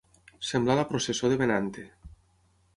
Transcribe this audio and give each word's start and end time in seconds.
Semblar 0.51 0.77
la 0.79 0.85
processó 0.93 1.31
de 1.35 1.39
Benante. 1.45 1.87